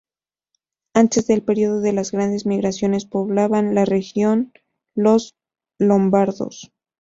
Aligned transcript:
Antes 0.95 1.27
del 1.27 1.43
Período 1.43 1.79
de 1.81 1.93
las 1.93 2.11
grandes 2.11 2.47
migraciones 2.47 3.05
poblaban 3.05 3.75
la 3.75 3.85
región 3.85 4.51
los 4.95 5.37
lombardos. 5.77 6.71